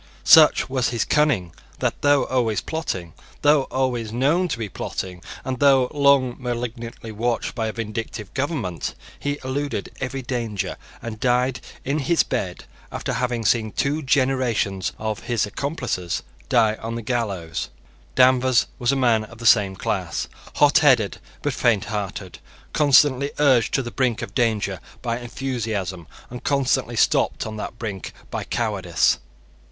Such 0.23 0.67
was 0.67 0.89
his 0.89 1.05
cunning 1.05 1.53
that, 1.77 2.01
though 2.01 2.23
always 2.25 2.59
plotting, 2.59 3.13
though 3.43 3.65
always 3.65 4.11
known 4.11 4.47
to 4.47 4.57
be 4.57 4.67
plotting, 4.67 5.21
and 5.45 5.59
though 5.59 5.91
long 5.93 6.37
malignantly 6.39 7.11
watched 7.11 7.53
by 7.53 7.67
a 7.67 7.71
vindictive 7.71 8.33
government, 8.33 8.95
he 9.19 9.37
eluded 9.43 9.91
every 9.99 10.23
danger, 10.23 10.75
and 11.03 11.19
died 11.19 11.59
in 11.85 11.99
his 11.99 12.23
bed, 12.23 12.65
after 12.91 13.13
having 13.13 13.45
seen 13.45 13.73
two 13.73 14.01
generations 14.01 14.91
of 14.97 15.25
his 15.25 15.45
accomplices 15.45 16.23
die 16.49 16.77
on 16.81 16.95
the 16.95 17.03
gallows. 17.03 17.69
Danvers 18.15 18.65
was 18.79 18.91
a 18.91 18.95
man 18.95 19.23
of 19.25 19.37
the 19.37 19.45
same 19.45 19.75
class, 19.75 20.27
hotheaded, 20.55 21.19
but 21.43 21.53
fainthearted, 21.53 22.39
constantly 22.73 23.29
urged 23.37 23.71
to 23.75 23.83
the 23.83 23.91
brink 23.91 24.23
of 24.23 24.33
danger 24.33 24.79
by 25.03 25.19
enthusiasm, 25.19 26.07
and 26.31 26.43
constantly 26.43 26.95
stopped 26.95 27.45
on 27.45 27.57
that 27.57 27.77
brink 27.77 28.13
by 28.31 28.43
cowardice. 28.43 29.19